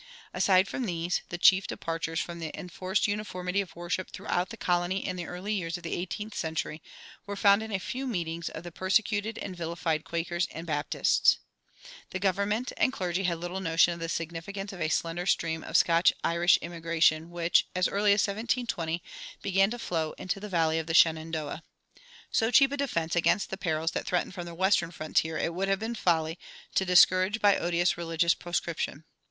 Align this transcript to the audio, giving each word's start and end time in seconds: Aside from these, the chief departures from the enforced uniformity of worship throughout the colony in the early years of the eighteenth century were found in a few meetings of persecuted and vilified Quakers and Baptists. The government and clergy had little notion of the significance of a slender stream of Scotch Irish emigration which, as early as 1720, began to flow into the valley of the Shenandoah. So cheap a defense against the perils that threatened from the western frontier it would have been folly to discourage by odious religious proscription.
Aside 0.33 0.67
from 0.67 0.85
these, 0.87 1.21
the 1.29 1.37
chief 1.37 1.67
departures 1.67 2.19
from 2.19 2.39
the 2.39 2.49
enforced 2.59 3.07
uniformity 3.07 3.61
of 3.61 3.75
worship 3.75 4.09
throughout 4.09 4.49
the 4.49 4.57
colony 4.57 5.05
in 5.05 5.15
the 5.15 5.27
early 5.27 5.53
years 5.53 5.77
of 5.77 5.83
the 5.83 5.93
eighteenth 5.93 6.33
century 6.33 6.81
were 7.27 7.35
found 7.35 7.61
in 7.61 7.71
a 7.71 7.77
few 7.77 8.07
meetings 8.07 8.49
of 8.49 8.63
persecuted 8.73 9.37
and 9.37 9.55
vilified 9.55 10.03
Quakers 10.03 10.47
and 10.49 10.65
Baptists. 10.65 11.37
The 12.09 12.17
government 12.17 12.73
and 12.77 12.91
clergy 12.91 13.25
had 13.25 13.37
little 13.37 13.59
notion 13.59 13.93
of 13.93 13.99
the 13.99 14.09
significance 14.09 14.73
of 14.73 14.81
a 14.81 14.89
slender 14.89 15.27
stream 15.27 15.63
of 15.63 15.77
Scotch 15.77 16.11
Irish 16.23 16.57
emigration 16.63 17.29
which, 17.29 17.67
as 17.75 17.87
early 17.87 18.11
as 18.11 18.21
1720, 18.25 19.03
began 19.43 19.69
to 19.69 19.77
flow 19.77 20.13
into 20.13 20.39
the 20.39 20.49
valley 20.49 20.79
of 20.79 20.87
the 20.87 20.95
Shenandoah. 20.95 21.61
So 22.31 22.49
cheap 22.49 22.71
a 22.71 22.77
defense 22.77 23.15
against 23.15 23.51
the 23.51 23.55
perils 23.57 23.91
that 23.91 24.07
threatened 24.07 24.33
from 24.33 24.47
the 24.47 24.55
western 24.55 24.89
frontier 24.89 25.37
it 25.37 25.53
would 25.53 25.67
have 25.67 25.77
been 25.77 25.93
folly 25.93 26.39
to 26.73 26.85
discourage 26.85 27.39
by 27.39 27.55
odious 27.55 27.97
religious 27.99 28.33
proscription. 28.33 29.03